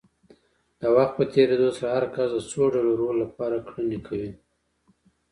[0.79, 4.31] د وخت په تېرېدو سره هر کس د څو ډوله رول لپاره کړنې کوي.